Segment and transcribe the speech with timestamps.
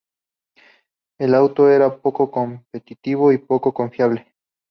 [1.19, 4.25] El auto era poco competitivo y poco confiable.